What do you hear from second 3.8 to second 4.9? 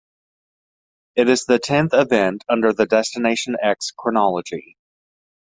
chronology.